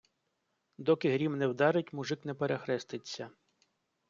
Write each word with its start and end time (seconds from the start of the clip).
Доки 0.77 1.11
грім 1.13 1.37
не 1.37 1.47
вдарить, 1.47 1.93
мужик 1.93 2.25
не 2.25 2.33
перехреститься. 2.33 3.29